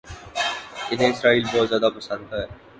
[0.91, 2.45] انہیں اسرائیل بہت زیادہ پسند ہے